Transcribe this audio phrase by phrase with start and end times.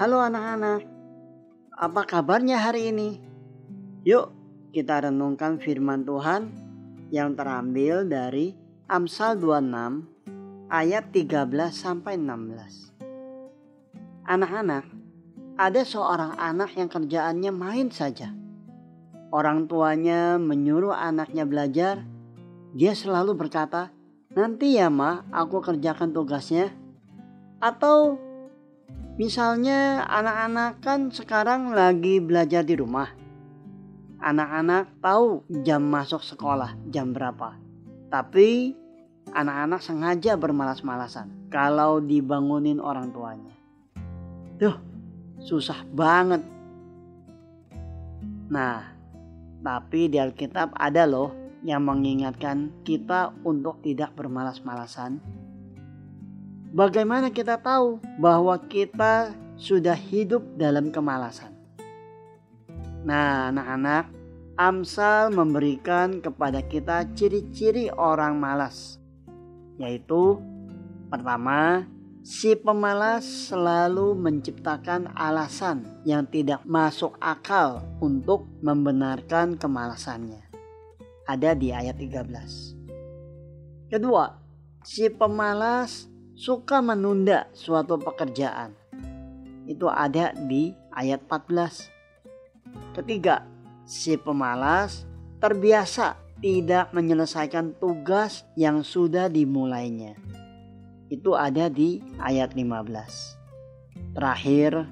[0.00, 0.80] Halo anak-anak,
[1.76, 3.20] apa kabarnya hari ini?
[4.08, 4.32] Yuk
[4.72, 6.48] kita renungkan firman Tuhan
[7.12, 8.56] yang terambil dari
[8.88, 12.96] Amsal 26 ayat 13 sampai 16.
[14.24, 14.88] Anak-anak,
[15.60, 18.32] ada seorang anak yang kerjaannya main saja.
[19.28, 22.08] Orang tuanya menyuruh anaknya belajar,
[22.72, 23.92] dia selalu berkata,
[24.32, 26.72] "Nanti ya, Ma, aku kerjakan tugasnya."
[27.60, 28.29] Atau
[29.20, 33.12] misalnya anak-anak kan sekarang lagi belajar di rumah.
[34.16, 37.52] Anak-anak tahu jam masuk sekolah jam berapa.
[38.08, 38.72] Tapi
[39.28, 43.52] anak-anak sengaja bermalas-malasan kalau dibangunin orang tuanya.
[44.56, 44.76] Tuh,
[45.44, 46.40] susah banget.
[48.48, 48.88] Nah,
[49.60, 55.20] tapi di Alkitab ada loh yang mengingatkan kita untuk tidak bermalas-malasan
[56.70, 61.50] Bagaimana kita tahu bahwa kita sudah hidup dalam kemalasan?
[63.02, 64.06] Nah, anak-anak,
[64.54, 69.02] Amsal memberikan kepada kita ciri-ciri orang malas,
[69.82, 70.38] yaitu
[71.10, 71.90] pertama,
[72.22, 80.46] si pemalas selalu menciptakan alasan yang tidak masuk akal untuk membenarkan kemalasannya.
[81.26, 83.90] Ada di ayat 13.
[83.90, 84.38] Kedua,
[84.86, 86.06] si pemalas
[86.40, 88.72] suka menunda suatu pekerjaan.
[89.68, 92.96] Itu ada di ayat 14.
[92.96, 93.44] Ketiga,
[93.84, 95.04] si pemalas
[95.36, 100.16] terbiasa tidak menyelesaikan tugas yang sudah dimulainya.
[101.12, 104.16] Itu ada di ayat 15.
[104.16, 104.88] Terakhir,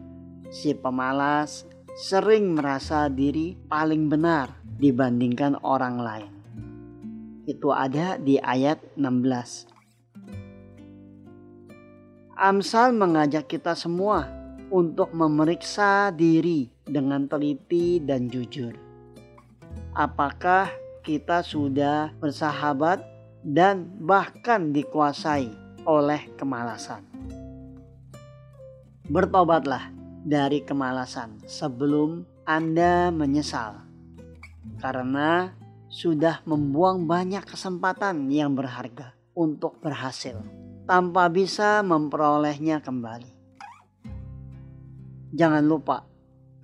[0.53, 1.65] si pemalas
[1.97, 6.33] sering merasa diri paling benar dibandingkan orang lain.
[7.49, 9.78] Itu ada di ayat 16.
[12.39, 14.31] Amsal mengajak kita semua
[14.70, 18.78] untuk memeriksa diri dengan teliti dan jujur.
[19.91, 20.70] Apakah
[21.03, 23.02] kita sudah bersahabat
[23.42, 25.51] dan bahkan dikuasai
[25.83, 27.02] oleh kemalasan?
[29.11, 29.90] Bertobatlah
[30.23, 33.83] dari kemalasan sebelum Anda menyesal,
[34.79, 35.51] karena
[35.90, 40.39] sudah membuang banyak kesempatan yang berharga untuk berhasil
[40.89, 43.29] tanpa bisa memperolehnya kembali.
[45.37, 46.09] Jangan lupa,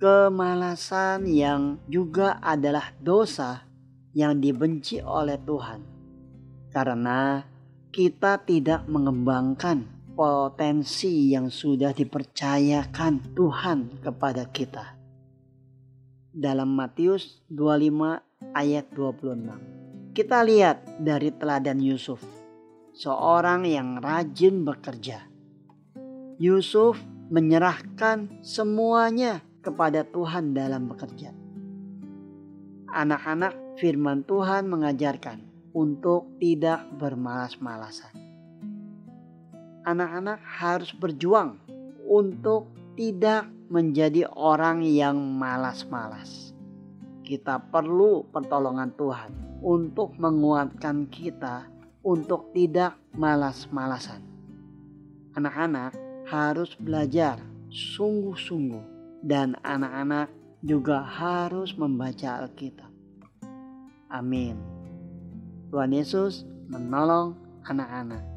[0.01, 3.69] kemalasan yang juga adalah dosa
[4.17, 5.85] yang dibenci oleh Tuhan,
[6.73, 7.45] karena
[7.93, 9.85] kita tidak mengembangkan
[10.17, 14.97] potensi yang sudah dipercayakan Tuhan kepada kita.
[16.33, 20.17] Dalam Matius 25 ayat 26.
[20.17, 22.34] Kita lihat dari teladan Yusuf
[22.95, 25.27] seorang yang rajin bekerja.
[26.39, 26.95] Yusuf
[27.27, 31.35] menyerahkan semuanya kepada Tuhan dalam bekerja.
[32.95, 35.43] Anak-anak firman Tuhan mengajarkan
[35.75, 38.15] untuk tidak bermalas-malasan.
[39.83, 41.59] Anak-anak harus berjuang
[42.07, 46.55] untuk tidak menjadi orang yang malas-malas.
[47.27, 51.74] Kita perlu pertolongan Tuhan untuk menguatkan kita
[52.05, 54.21] untuk tidak malas-malasan.
[55.33, 55.97] Anak-anak
[56.29, 57.41] harus belajar
[57.73, 58.85] sungguh-sungguh
[59.25, 60.29] dan anak-anak
[60.61, 62.93] juga harus membaca Alkitab.
[64.13, 64.55] Amin.
[65.73, 68.34] Tuhan Yesus menolong anak-anak.